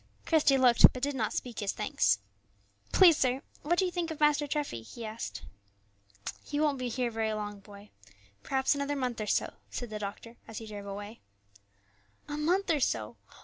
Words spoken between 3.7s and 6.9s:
do you think of Master Treffy?" he asked. "He won't be